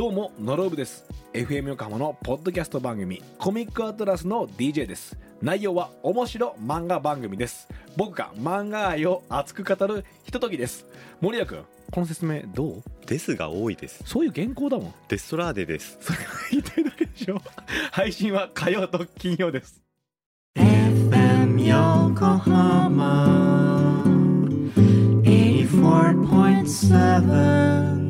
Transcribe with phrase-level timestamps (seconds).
[0.00, 1.04] どうもノロブです。
[1.34, 5.18] FM 横浜のポッドキャスト番組コミックアトラスの DJ です。
[5.42, 7.68] 内容は面白漫画番組です。
[7.98, 10.86] 僕が漫画愛を熱く語るひとときです。
[11.20, 12.82] 森谷君この説明どう？
[13.06, 14.02] ですが多いです。
[14.06, 14.94] そういう原稿だもん。
[15.08, 15.98] デストラーデです。
[16.00, 17.42] それが言いたいだけでしょ。
[17.92, 19.82] 配信は火曜と金曜です。
[20.56, 21.58] FM
[22.16, 23.60] Yokohama
[25.24, 28.09] 84.7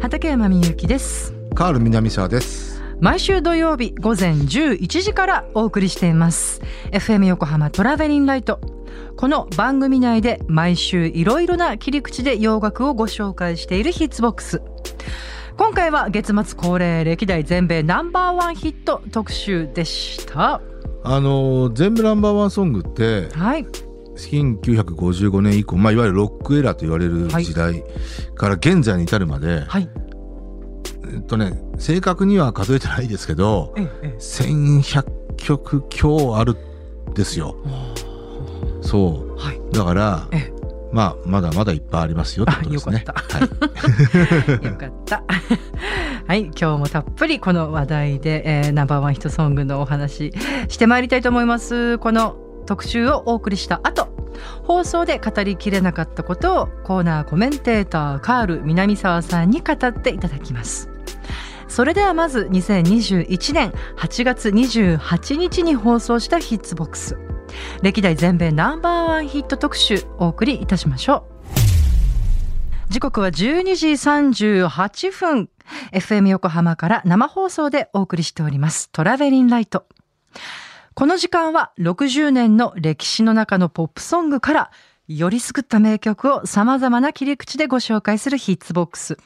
[0.00, 1.34] 畠山みゆきです。
[1.56, 2.80] カール南沢です。
[3.00, 6.60] 毎週土曜日午前11時からお送りしています。
[6.92, 8.60] FM 横浜トラベリンライト。
[9.16, 14.62] この番組内で毎週いろいろな切り口で洋楽をご紹介しているヒッツボックス。
[15.56, 20.60] 今回は月末恒例歴代全米ナンバーワンヒット特集でした。
[21.02, 23.66] あの全部ナンバーワンソングってはい
[24.18, 27.84] 1955年以降、まあ、いわゆるロックエラーと言われる時代
[28.34, 29.88] から現在に至るまで、はい
[31.10, 36.56] えっとね正確には数えてないですけどええ1100曲強ある
[37.10, 37.56] んですよ。
[38.82, 40.58] そうはいだからええ
[40.92, 43.04] まあまだまだいっぱいありますよってことですね。
[43.06, 45.24] あよかはい、よかった。
[46.26, 50.32] はい、今日もたっぷりこの話題で、えーナンバーワンヒットソングのお話
[50.68, 51.98] してまいりたいと思います。
[51.98, 52.36] この
[52.68, 54.08] 特集をお送りした後、
[54.62, 60.90] 放送で語りきれなかったことをコーナーコメンテーターカール南沢さんに語っていただきます。
[61.66, 67.16] それではまず2021年8月28日に放送したヒッツボックス。
[67.82, 71.26] 歴代全米ナンバーワンヒット特集お送りいたしましょ
[72.86, 72.92] う。
[72.92, 75.48] 時刻は12時38分
[75.92, 79.84] FM 横浜から生放送でお送りしておりますトラベリンライト
[80.98, 84.70] この時間は60年の歴史の中のポップソングから
[85.06, 89.16] よりすぐった名曲を様々な切り口でご紹介するヒッツボックス。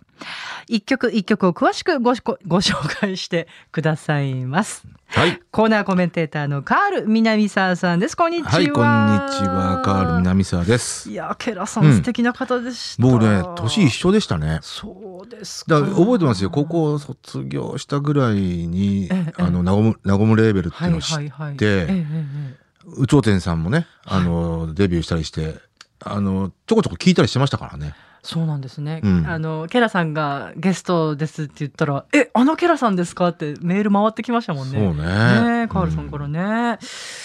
[0.68, 4.86] 一曲一曲を詳しくご紹介してくださいます。
[5.06, 5.40] はい。
[5.50, 8.18] コーナーコメンテーターのカール南沢さんです。
[8.18, 8.50] こんにちは。
[8.50, 9.80] はい、こんにちは。
[9.82, 11.10] カール南沢です。
[11.10, 11.88] いやケラさうん。
[11.88, 14.58] ん素敵な方でした、僕ね年一緒でしたね。
[14.60, 15.80] そうですか？
[15.80, 16.50] だから覚えてますよ。
[16.50, 22.56] 高校卒業したぐらいに、ええあのナゴムナゴムレーベルっていうのを知ってええええ
[22.98, 25.56] 有頂天さんもねあの、デビューしたりして
[26.04, 27.94] あのちょこちょこ聞いたりしてましたからね。
[28.24, 29.26] そうなんですね、うん。
[29.26, 34.78] あのケラさんがゲストですって言ったら「えあのケラさんですか?」ってメール回ってきましたもんね。
[34.78, 35.02] そうね。
[35.02, 36.78] ねえカールさんかうらね、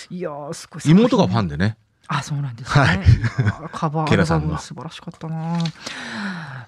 [0.10, 0.82] いやーすごい。
[0.86, 1.78] 妹がファンででね。
[2.08, 3.00] あそうなんですね、はい。
[3.74, 5.60] カバーアルバム素晴らしかったな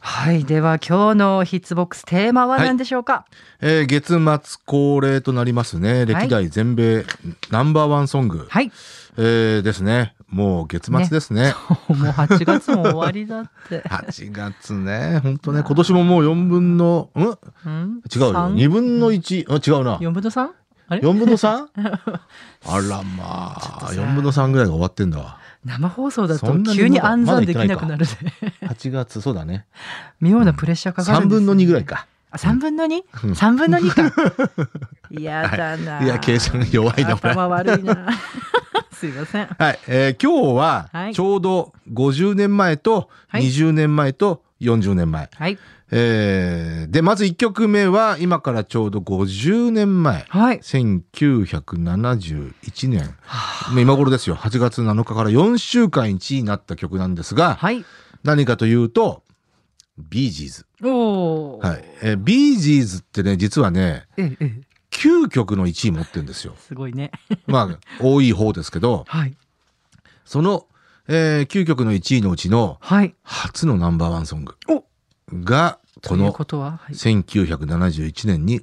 [0.01, 3.25] はいでは今日のヒッツボックステーマは何でしょうか、
[3.61, 6.05] えー月末恒例となりますね。
[6.05, 7.05] 歴代全米
[7.51, 8.71] ナンバーワンソング、はい。
[9.17, 10.15] えーですね。
[10.29, 11.53] もう月末ですね。
[11.89, 13.81] もう8月も終わりだって。
[13.89, 15.19] 8月ね。
[15.21, 15.63] 本当ね。
[15.65, 17.23] 今年ももう4分のん？
[17.65, 18.01] うん？
[18.13, 18.33] 違うよ。
[18.33, 19.97] 三？2分の1あ違うな。
[19.97, 20.49] 4分の 3?
[20.87, 21.67] あれ？4分の 3?
[22.67, 23.79] あらまあ。
[23.81, 23.93] とさ。
[24.01, 28.05] 4分の3ぐらいが終わってんだわ生放送だと急に暗算できなくなるで
[28.65, 29.65] 8月そうだね。
[30.21, 32.07] 妙なプレッシャーかかる3んです分の2ぐらいか。
[32.31, 33.35] あ3分の 2?3、うん。
[33.35, 34.69] 三分の2か。
[35.11, 36.07] 嫌だな、い。
[36.07, 38.07] や計算弱いな頭悪いな。
[38.93, 39.47] すいません。
[39.47, 41.15] はい、えー今日ははい。
[41.15, 43.43] ちょうど50年前とはい。
[43.43, 45.57] 20年前と40年前、はい。
[45.91, 50.59] えーでまず1曲目は今からちょうど50年前はい。
[50.59, 53.15] 1971年
[53.71, 57.85] まあ今頃ですよ8月7日から4週間1位になった曲なんですが、はい。
[58.23, 59.23] 何かというと
[59.97, 61.67] ビージーズ、おー。
[61.67, 64.61] はいえービージーズってね実はねええ、ええ、
[64.91, 67.11] 9曲の1位持ってるんですよすごいね。
[67.47, 69.35] まあ多い方ですけどはい。
[70.25, 70.67] その、
[71.07, 73.15] えー9曲の1位のうちのはい。
[73.23, 74.83] 初のナンバーワンソングお
[75.33, 78.61] がこのことは、はい、1971年に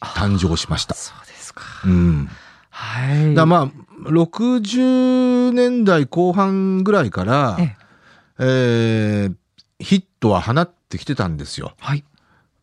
[0.00, 0.94] 誕生しました。
[0.94, 1.62] そうですか。
[1.84, 2.28] うん、
[2.70, 3.34] はい。
[3.34, 3.68] だまあ
[4.08, 7.76] 60年代後半ぐらいから、ええ、
[8.38, 9.34] えー
[9.82, 11.72] ヒットは放ってきてたんですよ。
[11.78, 12.04] はい。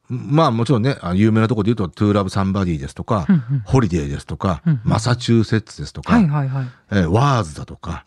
[0.07, 6.67] まあもちろんねあ有名なところで言うと「To Love Somebody ですとかうんうん「Holiday」ですとか、うんうんマサチューセッツ」ですとか、はいはいはい。
[6.91, 8.05] えーワーズだとか。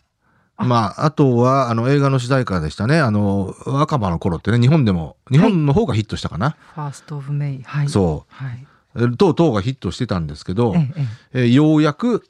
[0.67, 2.99] まあ、あとは、あの、映画の主題歌でしたね。
[2.99, 6.55] あの、若葉の頃ってね、日本でも、日本の方がヒットしたかな。
[6.75, 7.63] ファーストオブメイ。
[7.63, 7.85] はい。
[7.85, 7.89] う。
[7.89, 8.33] そう。
[8.33, 8.67] はい。
[8.95, 10.93] えー等々がヒットしてたんですけど、ええ、
[11.33, 12.23] ええーようやく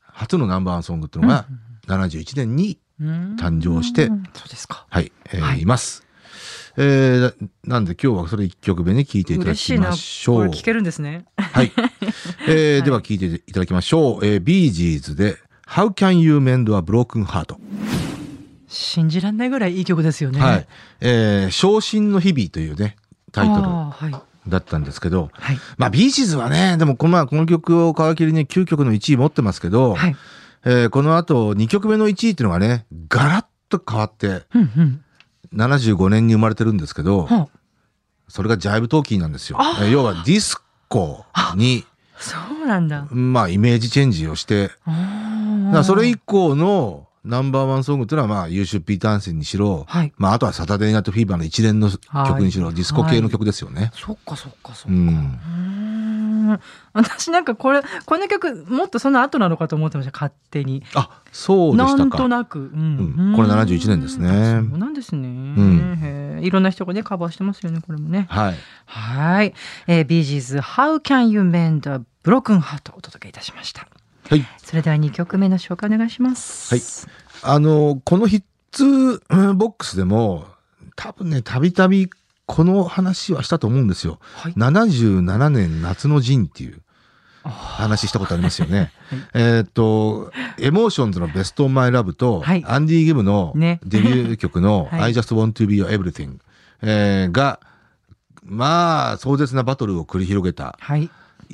[0.00, 1.44] 初のナンバーワンソングっていうのが
[1.88, 4.86] 71年に、誕生してうんそうですか。
[4.88, 6.04] はい、えーはいい、ます。
[6.78, 7.34] えー
[7.64, 9.90] なんで今日はそれ1曲目に聴いていただき嬉しいな。
[9.90, 10.36] ましょう。
[10.38, 11.26] これ聞けるんですね。
[11.36, 11.72] はい。
[12.48, 14.26] えーでは聴いていただきましょう。
[14.26, 15.36] えー、ビージーズで
[15.68, 17.56] How Can You Mend a Broken Heart、
[18.68, 20.40] 信じらんないぐらいいい曲ですよね。
[20.40, 20.66] はい。
[21.00, 22.96] えー昇進の日々というね、
[23.32, 24.12] タイトあーはい。
[24.12, 25.58] ルだったんですけど、はい。
[25.76, 30.16] まあビーチズはね、でもこの,、まあ、この曲を皮切りに9曲の1位持ってますけど、はい。
[30.64, 35.04] えーこの後2曲目の1位っていうのがね、ガラッと変わって、うんうん。
[35.54, 37.48] 75年に生まれてるんですけど、は
[38.28, 39.58] それがジャイブトーキーなんですよ
[39.90, 41.24] 要はディスコ
[41.54, 41.84] に、
[42.14, 43.06] あ、そうなんだ。
[43.10, 44.70] まあイメージチェンジをして、
[45.72, 50.12] からそれ以降のナンバーワンソングっていうのはまあ、ユーシュピーターンセンにしろ、はい。
[50.16, 53.90] まああとはサタデーナイトフィーバーの一連の曲にしろ、はいディスコ系の曲ですよね。
[53.94, 54.88] そっかそっかそっか。
[54.88, 54.92] う。
[54.92, 56.60] うん
[56.92, 60.84] 私なんかこれこの曲もっとその後なのかと思ってました勝手に。
[60.94, 62.28] あ、そうでしたなんとか。
[62.28, 64.28] なく、うんうんこれ71年ですね
[64.70, 65.28] そうなんですね。
[65.28, 68.26] んへーいろんな人がねカバーしてますよねこれもね。
[68.30, 68.54] はい。
[68.86, 69.54] はい。
[69.88, 73.88] えー、ビージーズ How Can You Mend a Broken Heart をお届けいたしました。
[74.28, 74.44] はい。
[74.62, 77.06] それでは2曲目の紹介お願いします。
[77.42, 78.42] あの、このヒッ
[78.72, 80.46] ツうんボックスでも、
[80.96, 82.10] 多分ね、たびたび
[82.46, 84.18] この話はしたと思うんですよ。
[84.34, 84.52] はい。
[84.54, 86.80] 77年夏の陣っていう
[87.44, 88.92] 話したことありますよね。
[89.34, 96.38] えーっと、エモーションズの Best of My Love と、はいアンディ・ギブのねデビュー曲の はい I just want to be your everything、
[96.82, 97.60] えーが、
[98.44, 101.10] まあ、壮絶なバトルを繰り広げたはい。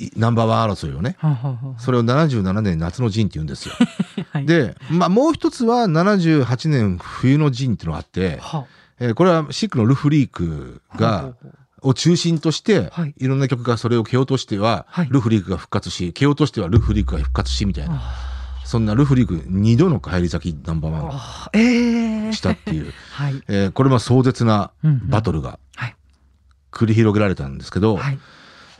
[0.07, 3.75] いナンバーワン争いをね、はあはあはそれを77年夏の陣って言うんですよ。
[3.79, 3.85] あ
[4.37, 4.45] はい。
[4.45, 8.65] で、まあもう一つは78年冬の陣っていうのがあって、は
[8.99, 11.33] えーこれはシックのルフリークあが、
[11.81, 18.01] を中心として、はいい、ろんな曲がそれを蹴落としては、はいルフリークが復活し、蹴落としてはルフリークが復活しみたいな、
[18.63, 23.43] そんなルフリーク2度の帰り咲きナンバーワンしたっていう、 はい。
[23.47, 25.95] えーこれも壮絶なうんうんバトルがはい。
[26.71, 28.19] 繰り広げられたんですけど、はい。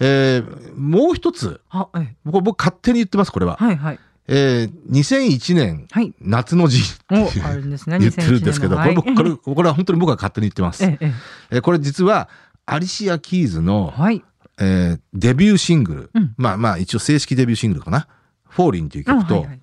[0.04, 3.56] えーもう一つ、あ、ええ僕僕勝手に言ってます、これは。
[3.58, 4.00] はいはい。
[4.28, 6.14] えー2001年はい。
[6.20, 8.00] 夏の陣っておいう、あるんですね。
[8.00, 9.36] 言ってるんですけど、これ僕、これ、れ。
[9.36, 10.84] これは本当に僕が勝手に言ってます。
[10.84, 11.14] えええ
[11.52, 12.30] えーこれ実は、
[12.66, 14.24] アリシア・キーズえの、はい。
[14.60, 18.08] えーデビューシングル、うんまあまあ一応正式デビューシングルかな。
[18.50, 19.60] フォーリンという曲と、あはいはい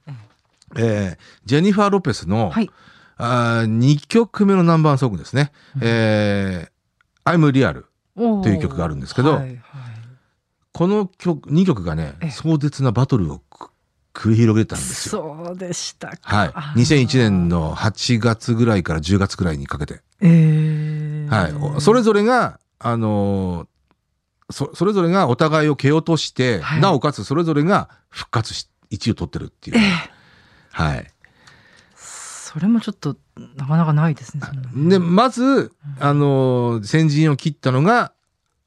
[0.79, 0.83] え
[1.13, 2.71] えージェニファー・ロペスの、えはい。
[3.19, 5.53] あ2曲目のナンバーソングですね。
[5.83, 7.85] えー、I'm Real。
[8.17, 9.61] という曲があるんですけどはいはい
[10.73, 13.71] この曲、2曲がねええ、壮絶なバトルをく
[14.15, 15.37] 繰り広げたんですよ。
[15.47, 16.37] そうでしたか。
[16.37, 16.75] はいあ。
[16.77, 20.01] ー2001年の8月ぐらいから10月ぐらいにかけて。
[20.21, 21.53] ええはい。
[21.53, 23.67] おそれぞれが、あのー
[24.53, 29.77] そ、それぞれがお互いを蹴落として、はいなおかつそれぞれが復活し、1位を取ってるっていう。
[29.79, 30.11] ええ
[30.73, 31.11] はい。
[31.97, 33.17] それもちょっと
[33.57, 34.43] なかなかないですね。
[34.89, 38.13] で、まず、あのー先陣を切ったのが、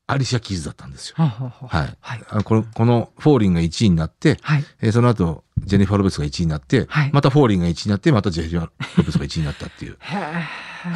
[0.06, 1.16] アリシア・キーズだったんですよ。
[1.18, 2.24] はあはあはい。
[2.28, 4.66] はこの、このフォーリンが1位になって、はい。
[4.82, 9.98] えーその後、ジェニファー・ロペスが1位になって、はいまたフォーリンが1位になって、またジェニファー・ロペスが1位になったっていう。
[10.00, 10.42] は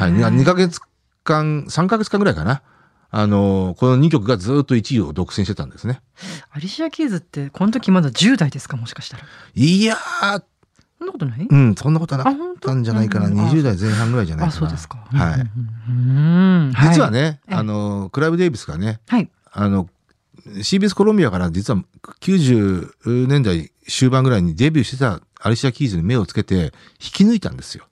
[0.06, 0.10] い。
[0.12, 0.80] 2ヶ月
[1.24, 2.62] 間、3ヶ月間ぐらいかな。
[3.10, 6.02] あのーこの2曲がずっと1位を独占してたんですね。
[6.50, 9.24] アリシア・キーズってこの時まだ10代ですかもしかしたら。
[9.54, 10.42] いやー、
[10.98, 11.46] そんなことない？
[11.48, 13.26] うん、そんなことはなかったんじゃないかな。
[13.26, 14.60] うんうん20代前半ぐらいじゃないあ、かな。
[14.60, 14.98] そうですか。
[15.10, 15.50] はい。
[16.92, 19.30] 実はね、ええあのークライブ・デイビスがね、はい。
[19.52, 19.88] あの、
[20.46, 21.82] CBS コロンビアから実は
[22.20, 27.84] 90年代終盤ぐらいにデビューしてたアリシア・キーズに目をつけて引き抜いたんですよ。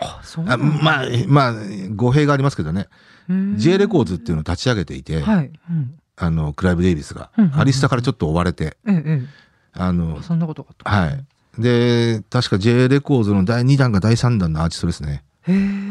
[0.00, 1.54] あ、そうあまあ、まあ、
[1.94, 2.88] 語弊がありますけどね、
[3.30, 5.50] あ J レコーズっていうのを立ち上げていて、はい。
[5.70, 9.22] うんあの、クライブ・デイビスがアリスタからちょっと追われて、ええ、え
[9.72, 10.68] あのえ。、そんなことが。
[10.88, 11.24] はい。
[11.58, 15.24] で、確か J レコーズの第2弾が第3弾のアーティストですね。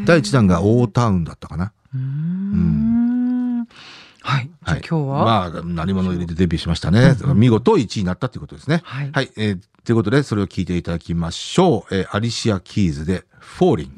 [0.04, 1.72] 第1弾が O-Town だったかな。
[1.94, 3.68] うーん。
[4.22, 4.44] はい。
[4.46, 4.82] じゃあはい。
[4.88, 7.14] 今日は、まあ、鳴り物入りでデビューしましたね。
[7.34, 8.80] 見事1位になったということですね。
[8.84, 9.30] はいはい。
[9.36, 11.94] えーということで、それを聞いていただきましょう。
[11.94, 13.92] えーアリシア・キーズで、 Fallin'。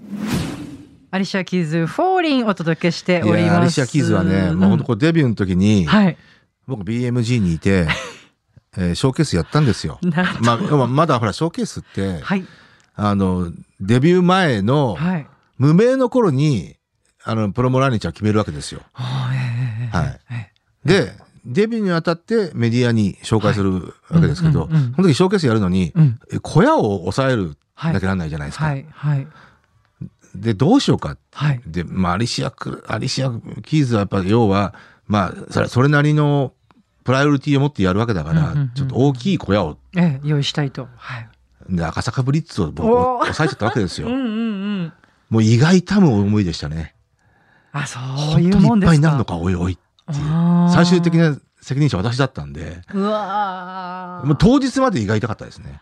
[1.13, 3.55] アリシア・キーズ、 Fallin' お届けしております。
[3.55, 6.17] アリシア・キーズはね、もう本当これデビューの時に、はい。
[6.67, 7.87] 僕 BMG にいて、
[8.79, 9.99] えーショーケースやったんですよ。
[10.43, 12.45] まあ、まだほら、ショーケースって、はい。
[12.95, 15.27] あの、デビュー前のはい。
[15.59, 16.77] 無名の頃に、
[17.25, 18.83] あの、プロモ来日は決めるわけですよ。
[18.93, 19.37] はい
[19.99, 20.53] ええ
[20.85, 21.13] で、
[21.45, 26.19] デビューにあたってメディアに紹介するわけですけど、その時ショーケースやるのに、うん。
[26.33, 28.67] え小屋を抑えるはいだけなんないじゃないですか。
[28.67, 28.87] はい。
[28.91, 29.27] はい。
[30.35, 31.17] で、どうしようか。
[31.33, 31.61] はい。
[31.67, 33.33] で、まあ、アリシアク、アリシア・
[33.65, 34.75] キーズはやっぱり要は、
[35.07, 36.53] まあ、それそれなりの
[37.07, 40.89] プライオリティを持ってやるわけだから、うんうんうんちょっと大きい小屋を、ええ、用意したいと。
[40.97, 41.29] はい。
[41.71, 44.09] で、赤坂ブリッツを僕抑えちゃったわけですよ。
[44.09, 44.25] うんうんう
[44.83, 44.93] ん。
[45.31, 46.95] もう胃が痛む思いでしたね。
[47.73, 48.97] あ、そう本いう当にいっぱいもんですか。
[48.97, 50.27] になるのか、おいおいっていう。
[50.73, 55.81] 最終的な責任者は私だったんで、うわーもう当日まで胃が痛かったですね。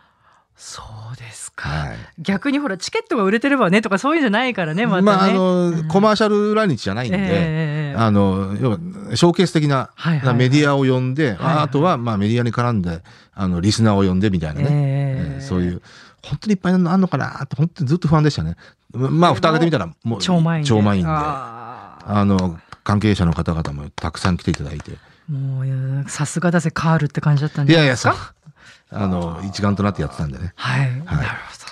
[0.56, 0.82] そ
[1.12, 1.68] うですか。
[1.68, 1.96] はい。
[2.18, 5.02] 逆にほらチケットが売れてればねとかそういうんじゃないからねまたね。
[5.02, 8.78] まあ、あの、うんコマーシャル来日じゃないんで、ええあの、要は、
[9.14, 13.02] ショーケース的なはいはいはいメディアを呼んで、はいはいあとは、まあ、メディアに絡んで、
[13.34, 14.66] あの、リスナーを呼んでみたいなね。
[14.70, 15.82] えええーそういう、
[16.22, 18.56] 本当にいっぱいあんのかなって、本当にずっと不安でしたね。
[18.94, 20.68] まあ、蓋開けてみたら、もう、超満員で。
[20.68, 21.10] 超満員で。
[21.10, 24.92] ああの、関係者の方々もたくさん来ていただいて。
[24.92, 24.96] ー
[25.28, 28.43] もういやさすがだぜカールって感じだったんいやいや、そうじゃないですか。。
[28.94, 30.52] あの、一丸となってやってたんでね。
[30.56, 31.64] はい、なるほど。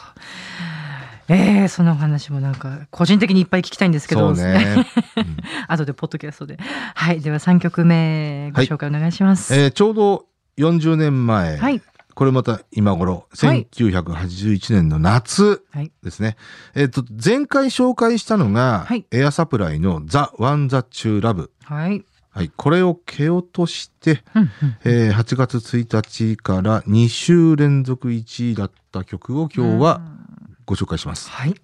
[1.28, 4.86] ええそのお話もなんか個人的にいっぱい聞きたいんですけど、そうね。
[5.68, 6.58] 後でポッドキャストで。
[6.94, 9.54] はい、では3曲目ご紹介お願いします。
[9.54, 10.26] えーちょうど
[10.58, 11.80] 40年前、はい、
[12.14, 16.36] これまた今頃、はい1981年の夏はい、ですね。
[16.74, 21.50] えっ、と、前回紹介したのが、はいエアサプライのザ・ワン・ザ・チュー・ラブ。
[21.64, 22.50] はい、はい。
[22.56, 24.50] これを蹴落として、うんうん
[24.84, 30.00] えー8月1日から2週連続1位だった曲を今日は
[30.64, 31.28] ご紹介します。
[31.30, 31.54] はい、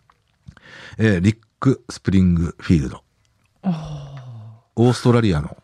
[0.99, 3.03] えーリック・スプリングフィールド。
[3.65, 5.57] オーストラリアの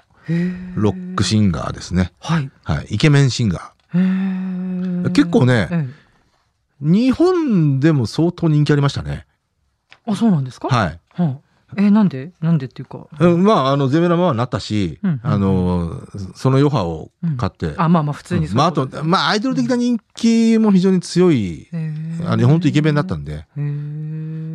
[0.75, 2.13] ロックシンガーですね。
[2.21, 2.51] はい。
[2.65, 2.87] はい。
[2.91, 5.91] イケメンシンガへー結構ねえー。
[6.81, 9.27] 日本でも相当人気ありましたね。
[10.07, 10.69] えあ、そうなんですか？
[10.69, 11.01] はい。
[11.13, 11.39] はあ
[11.77, 13.07] えーなんで、なんでっていうか。
[13.19, 16.03] うんまあ、あの、ゼメラマはなったし、うんあの、
[16.35, 22.31] その余波を買って、あ、まあまあ普通にそうまあ、あとと、まあ、アイドル的な人気も非常に強い、へー。
[22.31, 23.47] あれ、本当イケメンだったんで。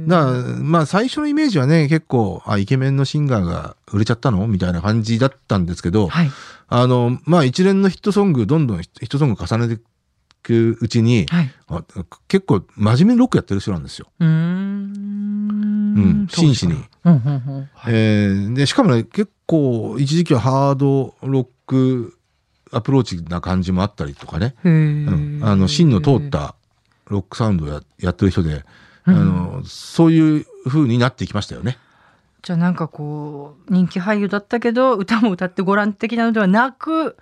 [0.07, 4.47] だから、まあ、最初のイメージはね、結構、あ、イケメンのシンガーが売れちゃったの？
[4.47, 6.31] みたいな感じだったんですけど、はい。
[6.67, 9.77] あの、まあ、一連のヒットソング、どんどんヒットソング重ねてい
[10.43, 11.51] くうちに、はい。
[11.67, 11.83] あ
[12.27, 14.07] 結構真面目にロックやってる人なんですよ。
[14.19, 14.31] うーん。
[15.95, 18.55] うん真摯に。
[18.55, 22.17] で、しかもね、結構、一時期はハードロック
[22.71, 26.29] アプローチな感じもあったりとかね、へうんーあの、芯の通っ。
[26.29, 26.55] た
[27.07, 28.63] ロックサウンドをややってる人で、
[29.05, 31.77] うんあの、そういう風になっていきましたよね。
[32.43, 37.17] じゃあなんかこう、人気俳優だったけど、歌も歌ってご覧的なのではなく、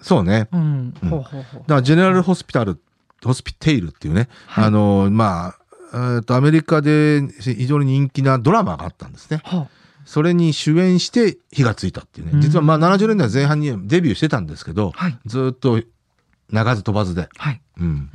[0.00, 0.48] そうね。
[0.52, 0.94] うん。
[1.02, 2.80] うんほうほうほうだから、ジェネラルホスピタル、
[3.24, 5.56] ホスピテイルっていうね、はいあの、まあ、
[5.92, 9.40] えーと、アメリカで非常に人気なドラマがあったんですね。
[9.44, 9.68] は
[10.04, 12.32] それに主演して火がついたっていうね。
[12.34, 15.18] うん実はまあ70年代前半にデビューしてたんですけど、あはい。
[15.26, 15.82] ずーっと
[16.50, 17.60] 鳴かず飛ばずで、はい。
[17.80, 18.08] うん、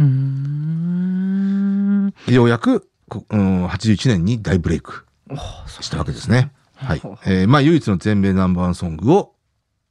[2.28, 2.34] う。
[2.34, 5.06] ようやく、こうん、81年に大ブレイク
[5.82, 6.52] したわけですね。
[6.76, 7.02] はい。
[7.26, 9.36] えーまあ唯一の全米ナンバーワンソングを、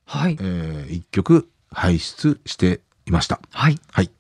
[0.07, 0.39] はい。
[0.41, 3.41] えー一曲輩出していました。
[3.53, 3.79] はい。
[3.93, 4.11] はい。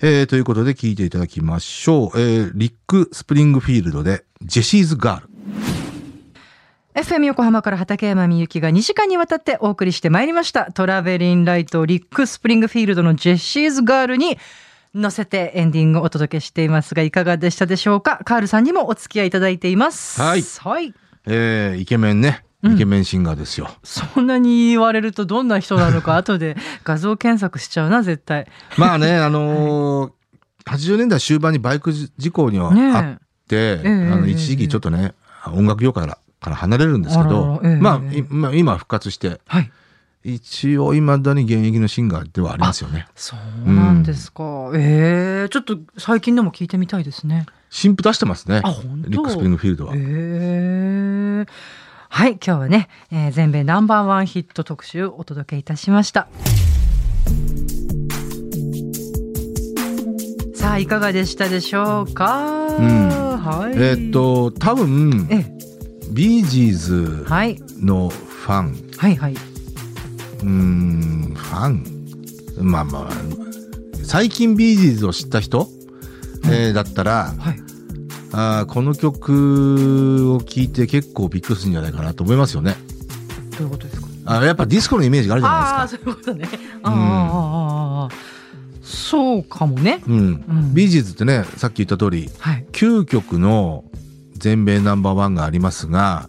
[0.00, 2.20] えーということで聞いていただきましょう。
[2.20, 5.28] えーリック・スプリングフィールドで Jessie's Girl。
[6.94, 10.72] FM 横浜から畠山みゆきが2時間にわたってお送りしてまいりました。
[10.72, 14.38] Travelin' Light リックスプリングフィールドの Jessie's Girl に
[14.94, 18.20] 乗せてエンディングをお届けしていますがいかがでしたでしょうか？
[18.24, 20.20] カールさんにもお付き合いいただいています。
[20.20, 20.92] はいはい。
[21.26, 22.44] えーイケメンね。
[22.62, 23.70] うんイケメンシンガーですよ。
[23.82, 28.46] そんなに言われるとどんな人なのか 後で画像検索しちゃうな絶対。
[28.76, 30.12] まあね、 あのー
[30.66, 35.14] 80年代終盤にバイク事故にはねえあって、えあの一時期ちょっとね、
[35.46, 38.02] 音楽業界からから離れるんですけど、ええま
[38.48, 39.70] あ、今復活して、はい。
[40.22, 43.06] 一応未だに現役のシンガーではありますよね。
[43.16, 43.36] そ
[43.66, 44.70] うなんですか。
[44.74, 47.46] ええちょっと最近でも聞いてみたいですね。
[47.70, 48.62] 新譜出してますね
[49.06, 49.94] リック・スプリングフィールドは。
[49.94, 51.46] へえ
[52.12, 56.28] はい今日はね、えー全米ナンバーワンヒット特集をお届けいたしました。
[60.54, 62.42] さあいかがでしたでしょうか、
[62.78, 63.38] ん。
[63.38, 63.72] はい。
[63.76, 65.58] えーっと、多分、ええ。
[66.12, 67.62] ビージーズはい。
[67.78, 71.84] のファン、はいはい、うーん、ファン、
[72.60, 73.10] まあまあ、
[74.02, 75.68] 最近ビージーズを知った人、
[76.44, 77.60] えーだったら、はい、
[78.32, 82.76] あーこの曲を聴いて結構びっくりするんじゃないかなと思いますよね。
[83.58, 84.06] どういうことですか？
[84.26, 85.58] あやっぱディスコのイメージがあるじゃな
[85.88, 86.04] いですか。
[86.04, 86.48] そういうことね。
[86.82, 88.40] あーあ
[88.82, 90.02] そうかもね。
[90.06, 90.14] うん。
[90.16, 90.74] うん。
[90.74, 92.66] ビージーズってね、さっき言った通り、はい。
[92.72, 93.84] 9曲の
[94.34, 96.28] 全米ナンバーワンがありますが、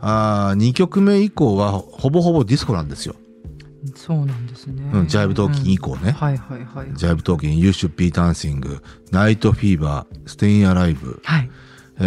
[0.00, 3.16] あ2曲目以降はほぼほぼディスコなんですよ。
[3.94, 6.12] そうなんですね、うん、ジャイブトーキン以降ね。
[6.12, 6.88] はいはいはい。
[6.94, 11.50] ジャイブトーキン、You Should Be Dancing、Night Fever、Staying Alive、はい。
[12.00, 12.02] え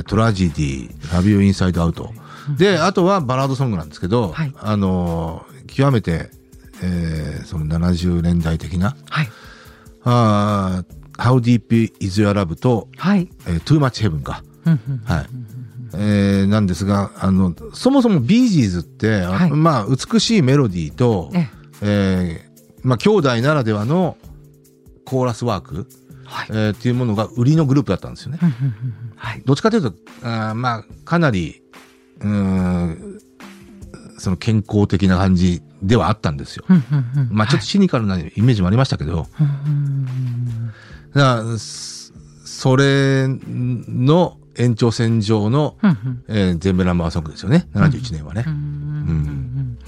[0.00, 2.08] ー、トラジディ、Have You Inside Out。
[2.56, 4.54] で、あとはバラードソングなんですけど、はい。
[4.58, 6.30] あのー極めて、
[6.82, 9.28] えーその70年代的な、はい。
[10.04, 13.28] あー How Deep Is Your Love と、はい。
[13.46, 14.42] えー Too Much Heaven か。
[14.66, 14.98] うんうん。
[15.04, 15.26] はい。
[15.94, 21.48] えーなんですが、あの、そもそもビージーズって、あはいまあ、美しいメロディーと、え
[21.82, 24.16] えーまあ、兄弟ならではの
[25.04, 25.88] コーラスワーク、
[26.24, 26.46] はい。
[26.50, 28.38] えーっていうものが売りのグループだったんですよね。
[29.16, 29.42] はい。
[29.44, 31.62] どっちかというと、あーまあ、かなり、
[32.20, 33.18] うーん、
[34.18, 36.64] その健康的な感じではあったんですよ。
[37.30, 40.06] まあ、ちょっとシニカルなイメージもありましたけど、うんうん
[41.12, 46.24] だそれの延長線上の、うんうん。
[46.28, 47.68] えー全米ナンバーソングですよね。
[47.74, 48.44] 71年はね。
[48.46, 48.52] うん。
[48.52, 48.62] うんう
[49.12, 49.78] ん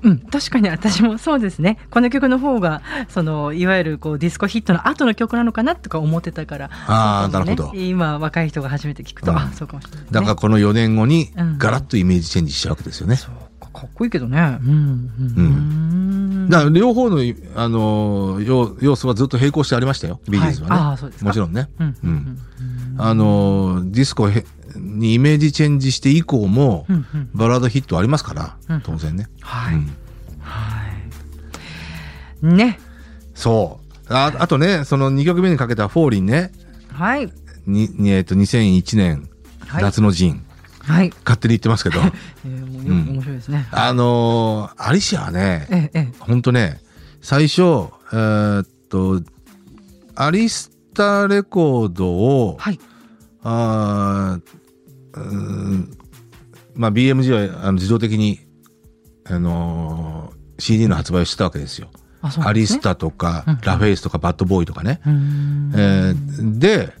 [0.00, 1.78] うん、確かに私もそうですね。
[1.90, 6.70] この曲の方がそのいわゆるこうディスコヒットの後の曲なのかなとか思ってたから。
[6.86, 7.32] あね。
[7.32, 7.72] なるほど。
[7.74, 9.38] 今若い人が初めて聞くと、うん。
[9.38, 11.58] あそうかもしれない、ね、だからこの4年後にうん。
[11.58, 13.16] ガラッとイメージチェンジしちゃうわけですよね。
[13.16, 14.58] そうかかっこいいけどね。
[14.62, 17.18] うんうんだから両方の、
[17.56, 20.20] あのー要要素はずっと並行してありましたよ。
[20.28, 20.76] ビージーズはね。
[20.76, 20.84] はい。
[20.84, 21.26] ああそうですか。
[21.26, 21.68] もちろんね。
[21.78, 22.10] うんうん。
[22.10, 22.38] うん
[22.98, 24.44] あのーディスコへ
[24.76, 27.30] にイメージチェンジして以降も、うんうん。
[27.32, 28.80] バラードヒットありますから、うん。
[28.82, 29.28] 当然ね。
[29.40, 29.96] はい、うん。
[30.40, 30.86] は
[32.42, 32.46] い。
[32.46, 32.78] ね。
[33.34, 34.12] そう。
[34.14, 36.52] ああとね、その2曲目にかけたフォーリンね、
[36.92, 37.32] はい。
[37.66, 39.28] に、にえっ、と、2001年、
[39.66, 39.82] はい。
[39.82, 40.44] 夏の陣、
[40.82, 42.00] はい、勝手に言ってますけど、
[42.46, 43.08] えー、もうようん。
[43.14, 43.68] 面白いですね。
[43.70, 46.12] あのーアリシアはね、ええええ。
[46.20, 46.80] ほんとね、
[47.20, 49.22] 最初、えーっと、
[50.14, 52.80] アリスタレコードを、はい
[53.42, 55.98] あーうーん
[56.74, 58.40] まあ BMG はあの自動的に、
[59.24, 61.88] あのー CD の発売をしてたわけですよ。
[62.20, 65.00] あそうなアリスタとか、うんラフェイスとかバッドボーイとかね。
[65.04, 66.92] えーで、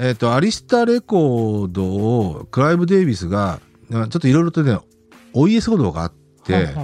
[0.00, 3.60] えっ、と、アリスタレコードをクライブ・デイビスが、
[3.90, 4.76] ちょっといろいろとね、
[5.34, 6.12] お家騒動があっ
[6.44, 6.74] て、はい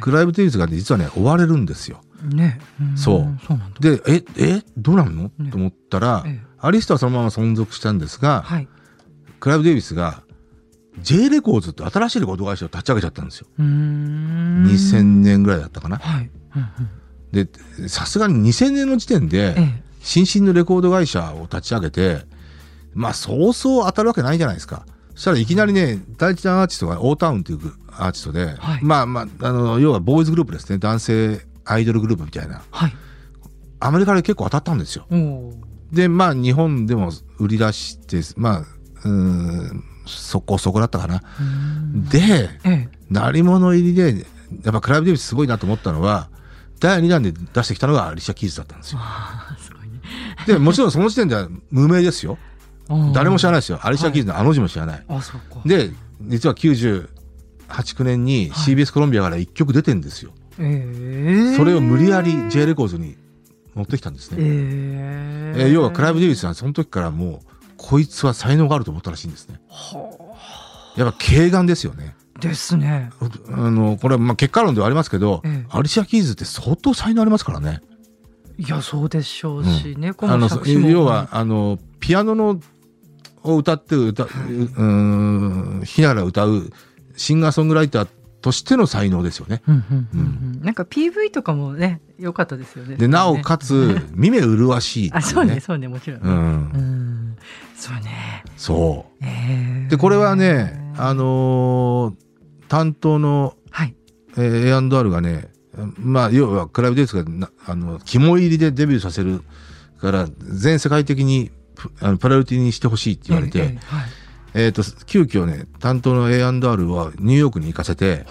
[0.00, 2.00] クライブ・デイビスがね、実はね、追われるんですよ。
[2.22, 3.60] ね、んそうそう。
[3.80, 8.68] で、え、え、どうなるの、ねと思ったら、ええアリスタはそのまま存続したんですが、はい。
[9.40, 10.22] クライブ・デイビスが、
[11.00, 13.46] J レコーズって新しいレコード会社を立ち上げちゃったんですよ。
[13.58, 14.66] うーん。
[14.66, 15.98] 2000年ぐらいだったかな。
[15.98, 16.30] はい。
[16.56, 16.90] うんうん
[17.30, 17.46] で、
[17.88, 19.82] さすがに2000年の時点で、ええ。
[20.00, 22.24] 新進のレコード会社を立ち上げて、
[22.94, 24.86] まあ、そうそう当たるわけないじゃないですか。
[25.14, 27.58] そしたらいきなりね、第一弾アーティストがオータウンっていう
[27.90, 30.78] アーティストで、はいまあまあ、あの、要はボーイズグループですね。
[30.78, 32.62] 男性アイドルグループみたいな。
[32.70, 32.92] はい。
[33.80, 35.06] アメリカで結構当たったんですよ。
[35.92, 41.22] で、まあ、日本でも売り出して、まあ、うーん、そこそこだったかな。
[42.10, 42.88] で、ええ。
[43.10, 44.26] 鳴り物入りで、
[44.64, 46.28] やっぱクライブ・デイビスすごいなと思ったのは、
[46.80, 49.00] 第2弾で出してきたのがアリシャ・キーズだったんですよ。
[49.58, 49.70] す
[50.46, 50.54] ね。
[50.54, 52.38] で、もちろんその時点では無名ですよ。
[53.12, 53.60] 誰も知らない。
[53.60, 53.80] ですよ。
[53.82, 55.04] アリシャ・キーズのあの字も知らない。
[55.08, 55.60] あ、そうか。
[55.66, 55.90] で、
[56.22, 57.08] 実は98、
[57.68, 60.32] 9年に CBS コロンビアから1曲出てんですよ。
[60.58, 61.56] ええ。
[61.56, 63.16] それを無理やり J レコーズに
[63.74, 64.38] 持ってきたんですね。
[64.40, 65.62] ええ。
[65.62, 69.60] えー要はクライブ・デイビスはその時からもう、こいつは才能があると思ったらしいんですね。
[69.68, 70.08] は
[70.96, 72.14] やっぱ軽眼ですよね。
[72.36, 72.40] あ。
[72.40, 73.10] ですね。
[73.50, 77.82] あの、これはまあ結果論ではありますけど、ええアリシャ・キーズって相当才能ありますからね。
[78.58, 80.12] いや、そうでしょうしね。
[80.12, 82.60] こあの、作詞も要は、あの、ピアノの、
[83.44, 84.82] を歌って歌、うー
[85.82, 86.70] ん、ひながら歌う
[87.16, 88.08] シンガーソングライター
[88.40, 89.62] としての才能ですよね。
[90.62, 92.96] なんか PV とかもね、良かったですよね。
[92.96, 96.28] で、なおねかつ、耳麗しいあ、そうね、そうね、もちろんね。
[96.28, 96.34] うん。
[96.34, 96.38] う
[96.78, 97.36] ん。
[97.76, 98.44] そうね。
[98.56, 99.24] そう。
[99.24, 102.28] ええで、これはね、あのー
[102.68, 103.94] 担当の、はい。
[104.36, 105.48] えー、A&R がね、
[105.96, 109.42] まあ、要は、クライブデイツがな、あの、肝入りでデビューさせる
[110.00, 113.78] から、全世界的にプあのプライオリティにしてほしいって言われて、はい。
[114.58, 118.26] えっ、と、急遽ね、担当の A&R はニューヨークに行かせて。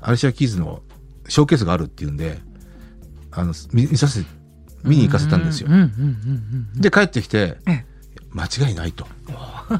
[0.00, 0.82] アリシア・キーズの
[1.28, 2.38] ショーケースがあるっていうんで、
[3.32, 4.24] あの、見見させ、
[4.84, 5.68] 見に行かせたんですよ。
[6.74, 7.84] で、帰ってきて、え
[8.32, 9.06] 間違いないと。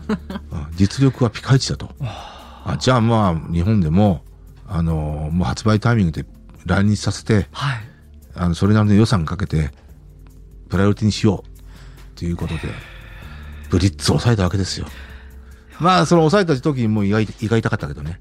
[0.50, 1.94] うん実力はピカイチだと。
[2.00, 4.24] あじゃあまあ、日本でも、
[4.66, 6.24] あのもう発売タイミングで
[6.66, 7.80] 来日させて、はい。
[8.34, 9.70] あの、それなりの予算かけて、
[10.68, 12.18] プライオリティにしよう。
[12.18, 12.60] ということで、
[13.70, 14.86] ブリッツを抑えたわけですよ。
[15.80, 18.20] まあ、その抑えた時にもう胃が胃が痛かったけどね。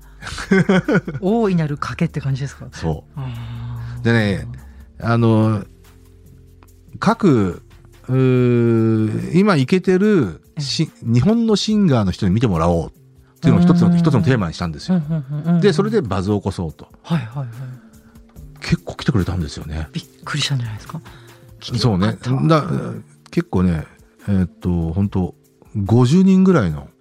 [1.22, 2.68] 大いなる賭けって感じですか？
[2.72, 3.28] そあ
[4.00, 4.04] う。
[4.04, 4.48] でね、
[5.00, 5.64] あの、
[7.00, 7.62] 各、
[8.08, 12.92] 今いけてるし日本のシンガーの人に見てもらおうっ
[13.42, 15.60] ていうのを一つの、うん一つのテーマにしたんですーよ。
[15.62, 16.88] で、それでバズを起こそうと。
[17.04, 17.48] はいはいはい。
[18.62, 19.88] 結構来てくれたんですよね。
[19.94, 21.02] びっくりしたんじゃないですか？
[21.78, 22.18] そうね。
[22.48, 22.64] だ
[23.32, 23.86] 結構ね、
[24.28, 25.36] えーっと、本当
[25.78, 26.90] 50人ぐらいの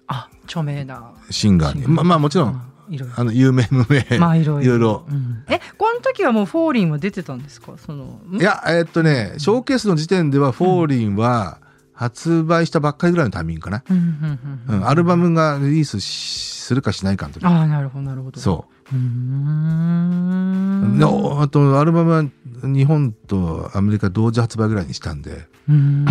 [0.51, 1.11] 著名な。
[1.29, 1.87] シンガーに。
[1.87, 3.13] ままあもちろん、うん。
[3.15, 4.05] あの、有名無名。
[4.19, 5.05] まあいろいろ。
[5.09, 7.71] うんえ、この時はもうフォーリンは出てたんですか？
[7.77, 8.19] その。
[8.29, 11.59] んいや、えーっとね、ショーケースの時点では、フォーリンは
[11.93, 13.83] 発売したばっかりぐらいのタイミングかな。
[13.89, 14.39] うん
[14.85, 17.45] アルバムがリリースしするかしないかの時。
[17.45, 18.39] ああ、なるほどなるほど。。
[18.39, 20.99] そううーん。
[21.41, 22.23] あと、アルバムは
[22.63, 26.05] 日本とアメリカ同時発売ぐらいにしたんで、うーん。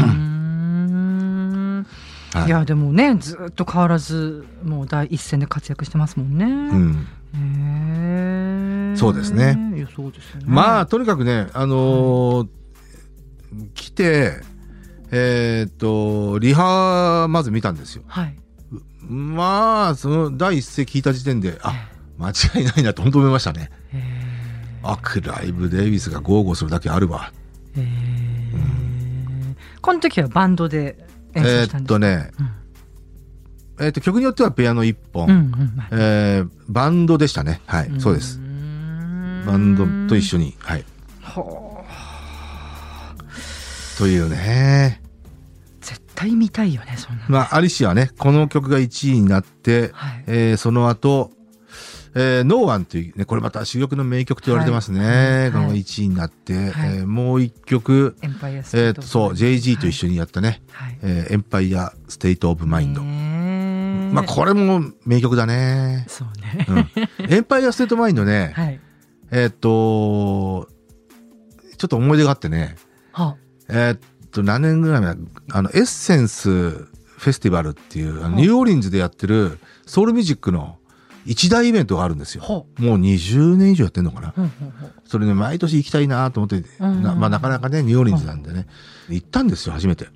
[2.32, 6.44] はいいやでもねずっと変わらずもう第一線で活躍してますもんね。
[7.34, 8.96] うん。
[8.96, 10.44] そうですねですよね。
[10.46, 12.48] まあ、とにかくね、あのー
[13.74, 14.34] 来て、
[15.10, 18.04] えーっと、リハ、まず見たんですよ。
[18.06, 18.36] はい。
[19.02, 21.88] まあ、その第一声聞いた時点で、あ、
[22.18, 23.70] 間違いないなと本当思いましたね。
[23.92, 24.02] へ
[24.84, 27.32] あ、クライブ・デイビスが豪語するだけあるわ。
[29.82, 30.96] この時はバンドで
[31.34, 31.82] えーっ。
[31.84, 32.30] とね、
[33.78, 37.60] えーっと、曲によってはピアノ一本、うんうんはいえーバンドでしたね。
[37.66, 38.38] はい、そうです。
[39.46, 40.84] バンドと一緒に、はい。
[41.22, 41.84] は
[43.98, 45.00] というね。
[45.80, 47.28] 絶対見たいよねそんなの。
[47.28, 51.32] まあ、アリシアね、この曲が1位になって、はいえーその後、
[52.14, 55.00] えー、 No One というね、これまた珠玉の名曲と言われてますね。
[55.00, 59.02] はいこの1位になって、はいえーもう一曲、 Empire Sta えー。
[59.02, 60.98] そう、JG と一緒にやったね、はい。
[61.02, 63.02] えー Empire State of Mind。
[63.02, 66.04] ねまあ、これも名曲だね。
[66.08, 66.66] そうね。
[66.68, 67.30] うん。
[67.32, 68.80] Empire State Mind ね、はい。
[69.30, 70.68] えーっと、
[71.76, 72.74] ちょっと思い出があってね、
[73.12, 73.36] は
[73.68, 73.98] えーっ
[74.32, 75.16] と、何年ぐらい前？
[75.52, 80.78] あの、エッセンスフェスティバルっていう、ニューオーリンズでやってるソウルミュージックの
[81.26, 82.42] 一大イベントがあるんですよ。
[82.42, 84.34] ほもう20年以上やってんのかな。
[85.04, 88.66] それね、毎年行きたいなと思って、うんなまあなかなかね、ニューオーリンズなんでね、
[89.08, 90.08] 行ったんですよ、初めて。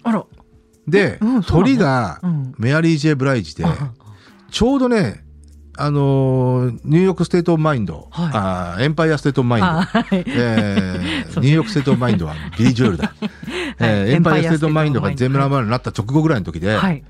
[0.88, 2.54] で、鳥がうん。
[2.58, 3.92] メアリー・ジェ・ブライジで、あ
[4.50, 5.24] ちょうどね、
[5.76, 10.24] あのー New York State of Mind、はいあー Empire State of Mind、あはい。
[10.26, 13.14] えー New York State of Mind はビリー・ジョエルだ。
[13.80, 17.02] えー Empire State of Mind が全部ラマーになった直後ぐらいの時で、はい。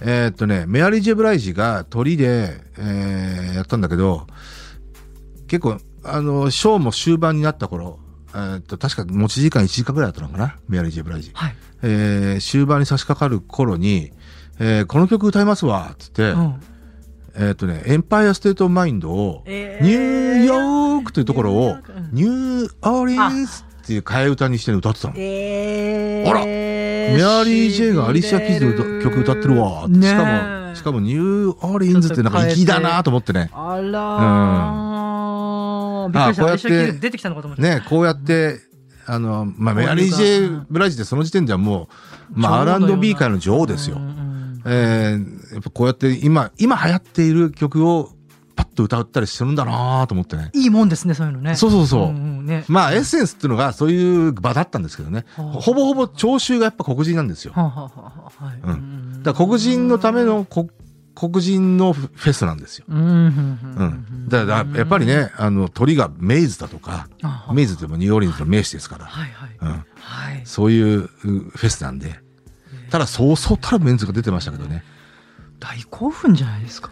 [0.00, 4.26] えーっとね、メアリー・ジェイ・ブライジがトリで、えーやったんだけど、
[5.48, 7.98] 結構、あの、ショーも終盤になった頃、
[8.32, 11.30] えーっと、確か持ち時間1時間ぐらいだったのかな、メアリー・ジェイ・ブライジ。
[11.34, 11.56] はい。
[11.82, 14.12] えー終盤に差し掛かる頃に、
[14.60, 16.60] えーこの曲歌いますわ、つって、うん。
[17.34, 21.76] えーっとね、 Empire State of Mind を、えーニューヨークというところを
[22.12, 25.14] ニューオーリンスっていう替え歌にして歌ってたの。
[25.16, 29.88] えーあらメアリー・ジェイがアリシア・キーズの歌曲歌ってるわ。
[29.88, 33.48] ねえしかも、しかもニューオーリンズってなんか粋だなと思ってね。
[33.54, 36.42] あらー、びっくりした。
[36.42, 37.62] あこうやって出てきたのかと思った。
[37.62, 38.60] ね、こうやって、
[39.06, 41.88] あの、まあ、メアリー・ジェイ・ブライジってその時点ではも
[42.36, 44.02] う、まあ、R&B 界の女王ですようん。
[44.02, 48.10] うんえーやっぱこうやって今、今流行っている曲を
[48.78, 50.50] と歌ったりするんだなと思ってね。
[50.54, 51.56] いいもんですね、そういうのね。
[51.56, 52.12] そうそうそう。
[52.12, 52.64] んんね。
[52.68, 55.24] まあ、エッセンスっていうのがそういう場だったんですけどね。
[55.36, 57.52] はあほぼほぼ聴衆がやっぱ黒人なんですよ。
[57.54, 58.60] はあはあはあはい。
[58.62, 60.68] うんだ黒人のためのこ
[61.14, 62.84] 黒人のフェスなんですよ。
[62.88, 64.28] うん。
[64.28, 67.08] だからやっぱりね、あの鳥がメイズだとか、
[67.52, 69.56] メイズってもニューオーリンズの名士ですから、はいはい。
[69.60, 69.68] うん。
[69.68, 70.42] はい。
[70.44, 72.20] そういううフェスなんで。
[72.90, 74.84] ただそうそうたるメンズが出てましたけどね。
[75.58, 76.90] 大興奮じゃないですか。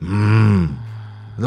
[0.00, 0.78] うーん。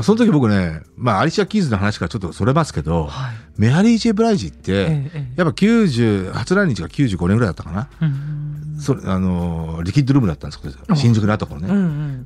[0.04, 3.36] その時僕ね、まあアリシア・キーズの話からちょっとそれますけど、はい。
[3.58, 7.90] メアリー・ジェ・ブライジって、えええやっぱ90、初来日が95年ぐらいだったかな。
[8.02, 11.68] えうんそれ、あのー、リキッドルームだったんですけど、うん新宿のあった頃ね。
[11.70, 11.80] うんう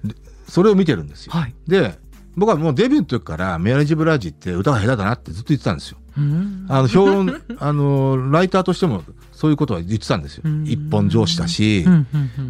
[0.08, 0.16] ん。
[0.48, 1.32] それを見てるんですよ。
[1.34, 1.56] はい。
[1.66, 1.98] で、
[2.36, 5.98] 僕はもうデビューの時からメアリージ・ブライジって歌が下手だなってずっと言ってたんですよ。
[6.18, 10.68] うんあの、評論、 あの、ライターとしてもそういうことは言ってたんですようん。
[10.68, 11.82] 一本上司だし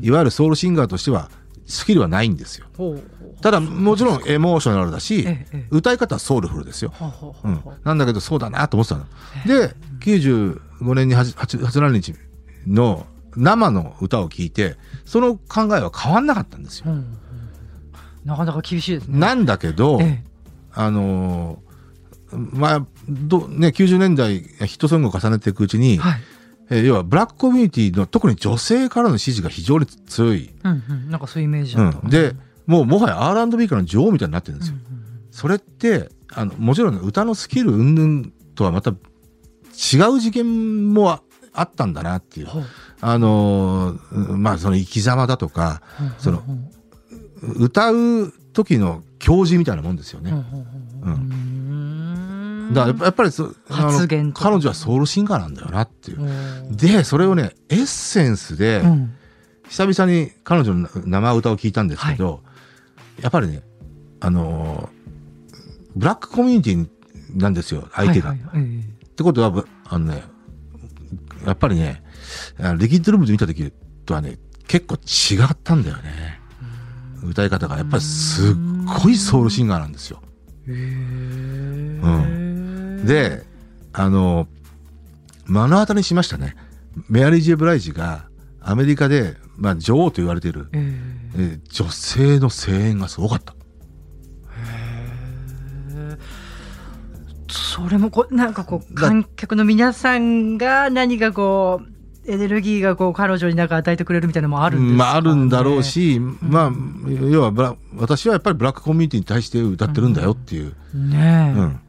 [0.02, 1.30] いわゆるソウルシンガーとしては
[1.72, 2.68] スキルはないんですよ。
[3.42, 5.28] ただ、もちろんエモーショナルだし
[5.70, 6.94] 歌い方はソウルフルですよ。
[7.84, 9.06] なんだけど、そうだなと思ってたの。
[9.46, 12.14] で、95年に初初初来日
[12.68, 13.06] の
[13.36, 16.86] 生の歌を聴いて、その考えは変わんなかったんですよ。
[16.88, 17.18] うんうん
[18.26, 19.20] なかなか厳しいですね。
[19.20, 20.24] なんだけど、え
[20.74, 21.72] あのー
[22.34, 26.22] まあ、ど、ね、90年代ヒットソングを重ねていくうちに、えはい。
[26.72, 30.50] えー要はブラックコミュニティの特に女性からの支持が非常に強い。
[30.64, 31.12] うんうん。
[31.12, 31.76] なんかそういうイメージ。
[31.76, 32.34] うん、で、
[32.66, 34.78] もうもはや R&B からの女王みたいになってるんですよ。
[34.90, 41.22] うんうんそれって、あの、もちろん歌のスキル云々とはまた違う次元もあ
[41.54, 42.48] あったんだなっていう。
[42.48, 42.64] ほう
[43.00, 46.44] あのーまあその生き様だとか、ほうその
[47.42, 50.32] 歌う時の教示みたいなもんですよね。
[50.32, 50.36] う
[51.10, 51.51] ん
[52.74, 56.22] だからやっぱりそ発言彼女はソウルシンガーなんだよなっていう。
[56.22, 59.14] うんで、それをね、エッセンスで、うん
[59.70, 62.44] 久々に彼女の生歌を聞いたんですけど、
[63.22, 63.64] やっぱりね、
[64.20, 65.02] あのー
[65.96, 66.88] ブラックコミュニティ
[67.42, 68.30] なんですよ、相手が。
[68.30, 70.24] はいはいはいえってことは、ぶあのね、
[71.46, 72.04] やっぱりね、
[72.78, 73.72] リキッドルームで見た時
[74.06, 76.40] とはね、結構違ったんだよね。
[77.24, 77.78] 歌い方が。
[77.78, 78.56] やっぱりすっ
[79.04, 80.22] ごいソウルシンガーなんですよ。
[80.68, 80.72] う
[83.06, 83.44] で、
[83.94, 84.48] あの、
[85.46, 86.56] 目の当たりにしましたね。
[87.10, 88.28] メアリー・ジェ・ブライジが
[88.62, 90.94] アメリカで、まあ、女王と言われている、え
[91.36, 91.38] え。
[91.38, 93.56] ー女性の声援がすごかった。
[94.58, 96.18] え。
[97.50, 106.72] それもこうなんかこうだ観客の皆さんが何かこうエネルギーがこう彼女になんか与えてくれるみたいなのもあるんね、まあ、あるんだろうし、まあ、
[107.30, 111.80] 要はブラ、私はやっぱりブラックコミュニティに対して歌ってるんだよっていう、ねえ、うん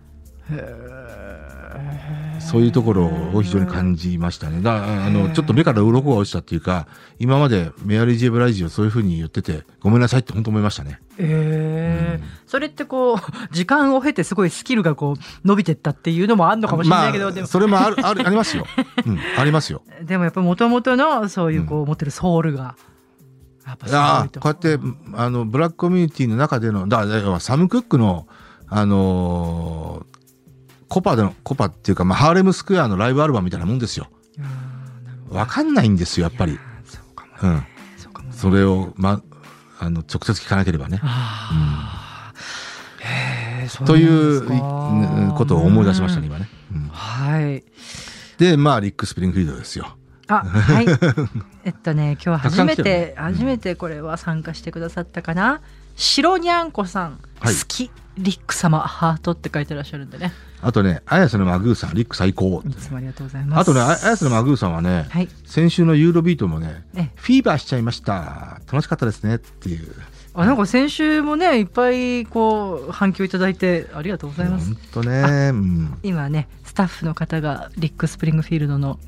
[2.52, 4.60] そういうところを非常に感じましたね。
[4.60, 6.86] だあの、ちょっと目から鱗が落ちたっていうか、
[7.18, 11.00] 今までメアリー・ジェブライジをそういうふうに言ってて、ごめんなさいって本当思いましたね。
[11.16, 13.18] ええそれってこう
[13.52, 18.66] 時間を経てすごいスキルがこう伸びてったっていうのもあるのかもしれないけど、まあ、でもそれもある、ある、ありますよ。
[19.06, 19.80] うん、ありますよ。
[20.02, 22.76] でもやっぱり元々のそういうこう持ってるソウルが
[23.66, 24.78] やっぱすあこうやって、
[25.14, 28.26] あの、ブラックコミュニティの中での、だから、要はサム・クックの、
[28.68, 30.21] あのー
[30.92, 34.08] コパでの、コパっていうか、まあ、ハーレムスクエアのライブアルバムみたいなもんですよ。
[35.30, 36.58] わかんないんですよ、やっぱり。
[36.84, 37.66] そうかもうん。
[37.96, 38.34] そうかもね。
[38.36, 39.22] それを、ま、
[39.78, 41.00] あの、直接聞かなければね。
[41.02, 43.08] あー。
[43.08, 44.46] へえそうという
[45.34, 46.50] ことを思い出しましたね、今ね。
[46.70, 46.88] うん。
[46.88, 47.64] はい。
[48.36, 49.96] で、まあ、リック・スプリングフィールドですよ。
[50.28, 50.86] あはい。
[51.64, 53.14] えっとね今日は初めてね。
[53.16, 55.62] 初めてこれは参加してくださったかな。
[55.96, 57.54] 白にゃんこさん、はい。
[57.54, 62.62] 好きリック様ハートって書いてらっしゃるんでねあとね、綾瀬のマグーさん、リック最高。
[62.64, 68.60] いつもありがとうございますあとね、あ綾瀬のマグーさんはね、はい先週のユーロビートもね、えフィーバーしちゃいました。
[68.70, 69.92] 楽しかったですねっていう。
[70.34, 75.98] あなんか先週もねいっぱいこう反響いただいてありがとうございます本当ね、うん。
[76.02, 78.98] 今ねスタッフの方がリックスプリングフィールドの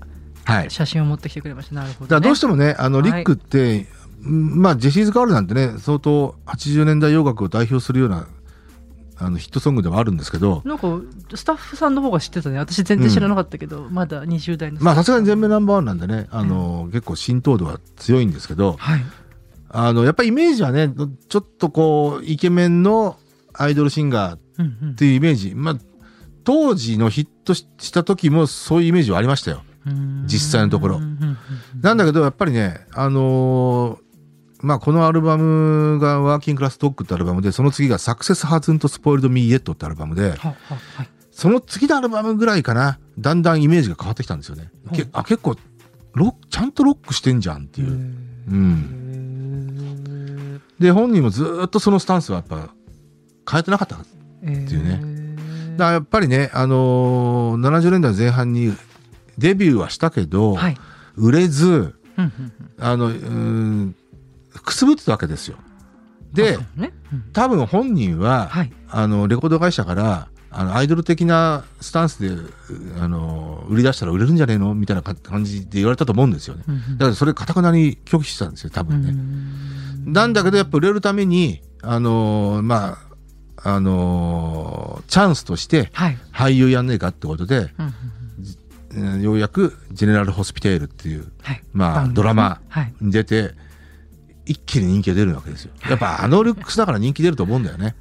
[0.44, 0.70] はい。
[0.70, 3.86] 写真を持ってきてくれましたなるほど、ね、どうしてもね、あの、はいリックって、
[4.24, 8.26] うんまあ、ジェシーズ・ガールなんてね、相当80年代洋楽を代表するような、
[9.16, 10.88] あの、ヒットソングではあるんですけど、なんか
[11.34, 12.58] スタッフさんの方が知ってたね。
[12.58, 19.04] 私全然知らなかったけど、まだ20代のまあ、さすがに全米ナンバーワンなんでね、あの、結構浸透度は強いんですけど、はい。
[19.68, 20.92] あの、やっぱりイメージはね、
[21.28, 23.16] ちょっとこう、イケメンの
[23.52, 24.96] アイドルシンガーっうんうん。
[24.96, 25.76] ていうイメージ、まあ、
[26.44, 29.62] 当時のヒットしした時もそういうイメージはありましたよ。
[30.26, 30.96] 実際のところ。
[30.96, 31.36] うんうんうん。
[31.82, 34.03] なんだけど、やっぱりね、あのー
[34.64, 40.54] まあ、このアルバムがワーキングクラスドッグってアルバムで、その次がサクセスハズンとスポイルドミーイエットってアルバムで、はは
[40.96, 44.70] はいその次のアルバムぐらいかな、だんだんイメージが変わってきたんですよね。
[44.94, 45.56] けあ結構
[46.14, 47.88] ロック、ちゃんとロックしてんじゃんっていう。
[47.88, 47.92] う
[48.54, 49.34] ん。
[50.78, 52.70] で、本人もずーっとそのスタンスはやっぱ
[53.50, 53.96] 変えてなかった。
[53.96, 55.36] だかっていうね
[55.76, 58.72] らやっぱりね、あのー70年代前半に
[59.36, 60.76] デビューはしたけど、はい
[61.16, 61.94] 売れず、
[62.78, 63.96] あの、うーん、
[64.64, 65.56] くすぶってたわけですよ。
[66.32, 66.92] で、ね。
[67.12, 67.22] うん。
[67.32, 68.72] 多分本人は、はい。
[68.88, 72.50] あの、レコード会社から、あの、アイドル的なスタンスで、う
[73.00, 74.74] あの、売り出したら売れるんじゃねえの？
[74.74, 76.64] みたいなか感じで言われたと思うんですよね。
[76.68, 76.98] うんうん。
[76.98, 79.10] だからそれ、かたくなに拒否してたんですよ、多う分ね。
[79.12, 80.12] ん。
[80.12, 82.98] なんだけど、やっぱ売れるために、あのーま
[83.64, 86.18] あ、あのーチャンスとして、はい。
[86.32, 87.94] 俳優やんねえかってことで、うん
[88.96, 89.14] うんうん。
[89.14, 91.62] うんようやく、ジェネラルホスピテールっていう、はい。
[91.72, 92.94] まあドラマはい。
[93.00, 93.54] に出て、
[94.46, 95.72] 一気に人気が出るわけですよ。
[95.88, 97.94] やっぱあのルックスだから人気出ると思うんだよね。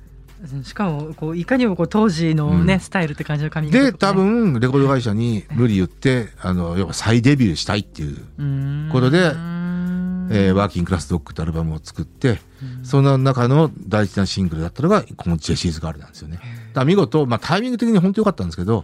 [0.64, 12.40] しかもこういかにもこう当時のね、うんスタイルって感じの髪型ね多分、レコード会社に無理言って、あの、要は再デビューしたいっていう、ことでうんえーワーキングクラスドッグってアルバムを作って、
[12.84, 16.40] その中の第一弾シングルだったのが、このジェシーズガールなんですよね。
[16.74, 18.84] だ見事、まあタイミング的に本当良かったんですけど、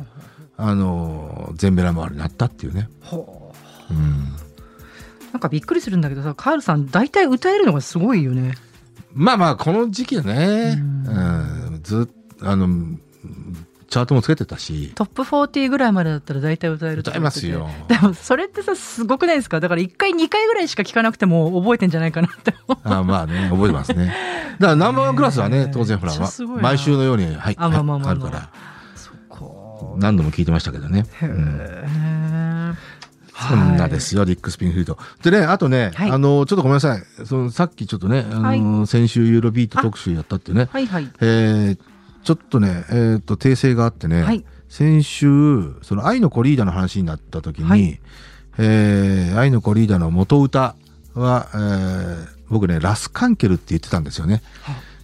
[0.56, 2.90] あの、全米ナンバーワンになったっていうね。
[3.02, 3.54] ほ
[3.90, 4.49] うん。
[5.30, 8.56] うなんかびっくりするんだけどさカールさん大体歌えるのがすごいよね。
[9.14, 11.14] まあまあ、この時期はね、うう
[11.78, 12.08] ん、ず
[12.42, 12.68] あの、
[13.90, 17.48] チャートもつけてたし、トップ40ぐらいまでだったら大体歌えると歌いか言ってて。
[17.48, 17.88] ますよ。
[17.88, 19.60] でもそれってさすごくないですか？
[19.60, 22.88] だから1回2回ぐらいしか聞かなくても覚えてんじゃないかなって思う。
[22.88, 24.14] あまあね、覚えてますね。
[24.60, 26.14] だからナンバーワンクラスはね、当然ほら
[26.62, 28.52] 毎週のように、はい、あまあるから、
[29.98, 31.06] 何度も聞いてましたけどね。
[31.22, 31.60] へうん。
[31.62, 31.86] え
[33.48, 34.98] そんなですよ、リック・スピンフィールド。
[35.24, 36.12] でね、あとね、はい。
[36.12, 37.04] あの、ちょっとごめんなさい。
[37.26, 41.10] そのさっきちょっとね、あの、先週ユーロビート特集やったってね、はいはい。
[41.22, 41.80] えー
[42.22, 44.44] ちょっとね、えっ、と、訂正があってね、はい。
[44.68, 48.00] 先週、その愛の子リーダーの話になった時に、はい。
[48.58, 50.76] えー愛の子リーダーの元歌
[51.14, 54.42] は、えー僕ね、ラスカンケルって言ってたんですよね。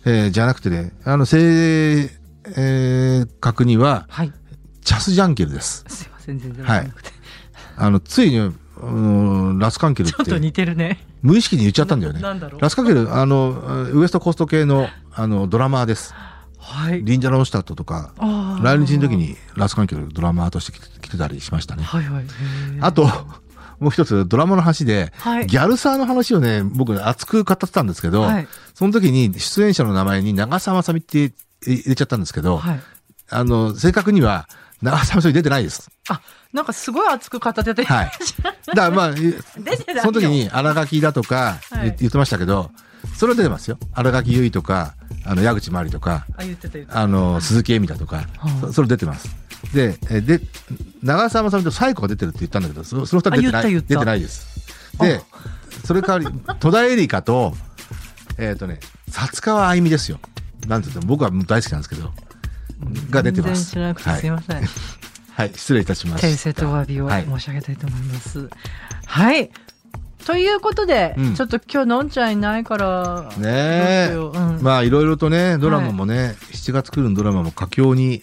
[0.04, 2.10] えーじゃなくてね、あの、正、
[2.58, 4.34] えー確には、はい。
[4.84, 5.84] チャス・ジャンケルです。
[5.88, 7.12] すいません全然わかんなくて、
[7.78, 8.40] あの、ついに、
[8.78, 12.20] うんラスカンケルっちょっと似て、てるね無意識に言っちゃったんだよね。
[12.20, 16.14] なんだろうラスカンケル、あの、ウエストコースト系の、あの、ドラマーです。
[16.14, 18.14] はいリンジャ・ロンシュタットとか、
[18.64, 21.84] 来日の時にラスカンケルドラマーとして来てたりしましたね。
[21.84, 22.26] はいはい
[22.82, 23.08] あと、
[23.80, 25.48] もう一つドラマの話で、はい。
[25.48, 28.48] ギャルサーの話をね、僕熱く語ってたんですけど、はい。
[28.74, 31.34] その時に出演者の名前に長澤まさみって
[31.66, 32.80] 入れちゃったんですけど、はい。
[33.30, 34.48] あの、正確には
[34.86, 35.90] 長澤まさみ出てないです。
[36.10, 36.22] あ、
[36.54, 37.84] なんかすごい熱く語ってて。
[37.84, 38.12] はい。
[38.68, 39.16] だからまあ、
[40.02, 42.70] その時に荒垣だとか言,、ってましたけど、
[43.18, 43.80] それは出てますよ。
[43.94, 44.94] 荒垣結衣とか、
[45.26, 47.02] あの、矢口真理とか、あ、言ってた言ってた。
[47.02, 49.28] あの、鈴木恵美だとか、はあそそれ出てます。
[49.74, 50.40] で、えで、
[51.02, 54.48] 長澤まさみとサイコが出てるって言ったんだけど、そその二人出てない、出てないです。
[55.00, 55.22] で、
[55.84, 57.54] それ代わり、戸田恵梨香と、
[58.38, 60.20] えっ、とね、薩川あゆみですよ。
[60.68, 62.12] なんて言っても僕は大好きなんですけど、
[63.10, 63.72] が出てます。
[63.72, 64.62] 知らなくてはいすいません。
[65.36, 66.28] はい、失礼いたしました。
[66.28, 68.50] 訂正とお詫びをはい申し上げたいと思います。
[69.06, 69.50] はい。
[70.26, 78.22] ということで、うんちょっと今日のんちゃんいないから、ねえどうんまあいろいろとね、ドラマもね、7月来るドラマも佳境に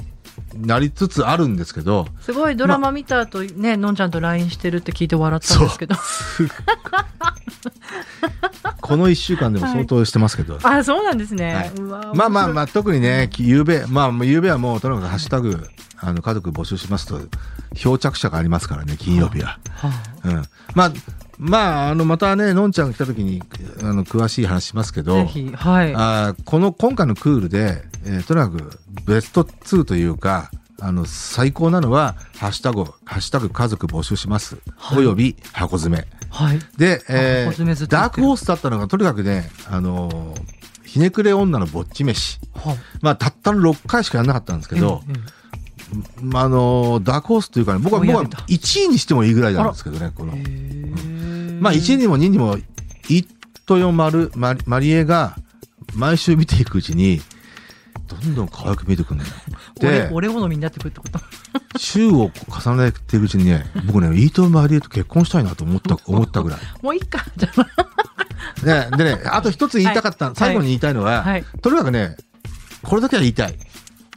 [0.57, 5.97] なりつつあるんですけど、すごいドラマ見た後、ね、のんちゃんと LINE してるって聞いて笑ったんですけど。
[8.81, 11.55] この1週間でも相当してますけど、 あ、そうなんですね。
[11.55, 11.81] はい
[12.15, 15.67] まあまあまあ、特にね、きゆうべ、まあ、ゆうべはもう、とにかくハッシュタグ、
[15.99, 17.21] あの、家族募集しますと、
[17.75, 19.59] 漂着者がありますからね、金曜日は。
[19.77, 19.91] は
[20.25, 20.43] うん。
[20.75, 20.93] まあ、
[21.43, 23.43] まあ、あの、またね、のんちゃんが来た時に、
[23.83, 25.95] あの、詳しい話しますけあど、はい。
[25.95, 30.51] あーこの、今回のクールで、えーとにかく、ベスト2というか、
[30.81, 34.57] あの、最高なのは、ハッシュタグ、ハッシュタグ家族募集します。
[34.77, 36.07] はいおよび、箱詰め。
[36.31, 36.61] はい。
[36.77, 42.39] で、え箱詰めずっと言ってるダークホースだったのが、とにかくね、あのーひねくれ女のぼっち飯。
[42.55, 50.43] はまあ、たったの6回しかやらなかったんですけど、ええまあ、あのーダークホースというかね、僕は、僕は追い上げた1位にしてもいいぐらいなんですけどね、このえ。
[50.47, 51.12] え
[51.63, 52.57] まあ、1位にも2位にも、
[53.09, 53.27] イッ
[53.67, 55.37] トヨマル、マリエが、
[55.95, 57.21] 毎週見ていくうちに、
[58.09, 60.11] どんどん可愛く見えてくるんだよ。
[60.13, 61.21] 俺好みになってくるってこと？
[61.79, 62.33] 週を
[62.65, 66.59] 重ねていくうちにね、僕ね、イートマリエと結婚したいなと思った、 思ったぐらい。
[66.83, 67.25] もういいか。
[67.37, 72.17] じゃあね、でね、あと一つ言いたかった、はい最後に言いたいのは、はいとにかくね、
[72.83, 73.57] これだけは言いたい。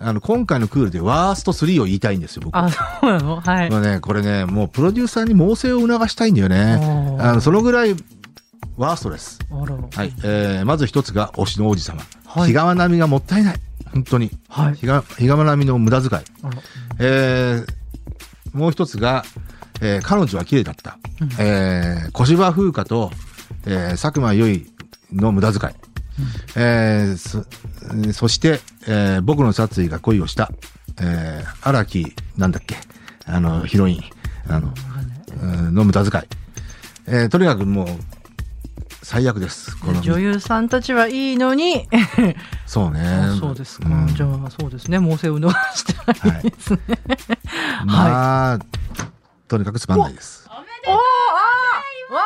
[0.02, 2.56] あの、今回のクールでワースト3を言いたいんですよ、僕。
[2.58, 3.40] あ、そうなの？
[3.40, 3.70] はい。
[3.70, 7.18] もうね、これね、もうプロデューサーに猛省を促したいんだよね。
[7.20, 7.96] あの、そのぐらい、
[8.78, 9.40] ワーストです。
[9.50, 10.14] はい。
[10.24, 12.02] えー、まず一つが、推しの王子様。
[12.26, 13.60] はい日川波がもったいない。
[13.94, 14.30] 本当に。
[14.50, 14.76] はい。
[14.76, 16.24] 日川日川波の無駄遣い。
[17.00, 19.24] えー、もう一つが、
[19.80, 20.98] えー彼女は綺麗だった。
[21.22, 23.12] うんえー、小芝風花と、
[23.66, 24.70] えー、佐久間由衣
[25.14, 25.74] の無駄遣い。
[26.56, 27.46] えーそ、
[28.14, 30.52] そして、えー僕の殺意が恋をした、
[31.02, 32.76] えー、荒木、なんだっけ、
[33.26, 34.02] あの、ヒロイン、
[34.48, 34.74] あの、
[35.42, 36.24] うんの無駄遣い。
[37.08, 37.88] えーとにかくもう、
[39.04, 39.78] 最悪です。
[39.78, 41.88] この、女優さんたちはいいのに、
[42.66, 43.36] そうね あ。
[43.40, 43.88] そうですか。
[43.88, 44.98] んじゃあ、そうですね。
[45.00, 45.94] 猛省を逃して
[46.28, 46.80] ないですね。
[47.86, 48.60] まあ、
[49.48, 50.50] とにかくつまんないです。
[50.50, 52.22] おーあーわ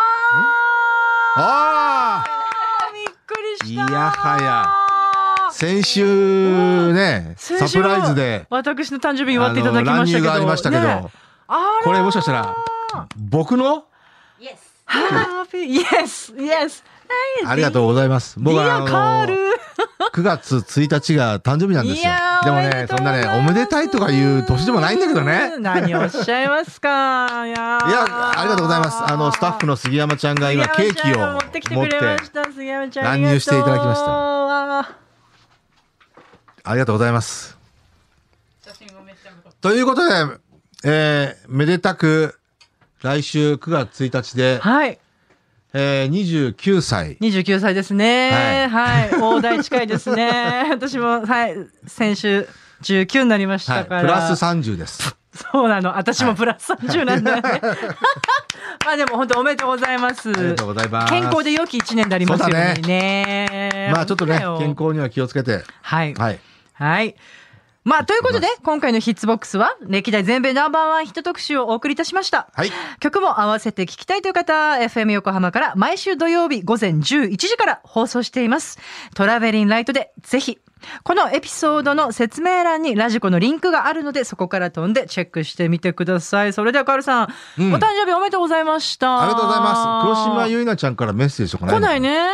[1.35, 4.69] ああーびっくりしたいやはや。
[5.51, 10.33] 先週ね、サプライズで、私の誕生日祝っていただきましたけど。
[10.33, 11.07] ありましたけど、ね。
[11.83, 12.55] これもしかしたら、
[13.17, 13.85] 僕の？
[14.85, 16.83] ハッピー、イエス、イエス。
[17.45, 18.39] ありがとうございます。
[18.39, 18.79] 僕は、あ
[19.27, 19.48] の。
[20.13, 22.11] 9月1日が誕生日なんですよ
[22.43, 25.57] でもね、そんなね、おめでたいとかいう年でもないんだけどね。
[25.59, 27.27] 何をおっしゃいますか。
[27.45, 29.03] いやいや、ありがとうございます。
[29.03, 32.43] あの、スタッフの杉山ちゃんが今、ケーキを持ってきて持ってくれま、した。
[32.45, 33.05] 杉山ちゃん。
[33.05, 34.99] 乱入していただきましたた。
[36.63, 37.57] ありがとうございます。
[39.61, 40.39] ということで、
[40.85, 42.39] えー、めでたく、
[43.01, 44.99] 来週9月1日で、はい。
[45.73, 47.17] えー、29歳。
[47.17, 48.67] 29歳ですね。
[48.71, 49.09] はい。
[49.11, 50.67] 大台近いですね。
[50.71, 51.55] 私も、はい。
[51.85, 52.47] 先週
[52.81, 53.83] 19になりましはい。
[53.83, 54.13] プたから。
[54.13, 55.15] ラス30です。
[55.51, 55.95] そうなの。
[55.95, 57.61] 私もプラス30なんだよね。
[58.83, 60.29] まあでも本当おめでとうございます。
[60.29, 61.13] ありがとうございます。
[61.13, 63.91] 健康で良き一年でありますようにそうね。
[63.93, 65.63] まあちょっとね、健康には気をつけて。
[65.83, 66.15] はい。
[66.15, 66.39] はい。
[66.73, 67.15] はい。
[67.89, 72.47] まあ、ということで、今回のヒッツボックスは、歴代全米ナンバーワンヒット特集をお送りいたしました。
[72.53, 72.71] はい。
[72.99, 78.77] 曲も合わせて聴きたいという方、FM 横浜から毎週土曜日午前11時から放送しています。
[79.15, 80.59] トラベリンライトでぜひ、
[81.01, 86.53] このエピソードの説明欄にラジコのリンクがあるので、そこから飛んでチェックしてみてください。
[86.53, 89.23] それでは、カールさん、うんお誕生日おめでとうございました。
[89.23, 90.05] ありがとうございます。
[90.05, 92.01] 黒島結菜ちゃんからメッセージとかないの来ない。
[92.01, 92.09] ね。
[92.09, 92.29] ない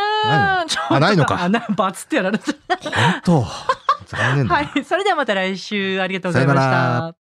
[0.90, 2.58] あないのかあなバツってやられてる。
[2.68, 3.46] 本当。
[4.06, 4.66] 残念だな。
[4.66, 4.84] はい。
[4.84, 7.25] それではまた来週ありがとうございました。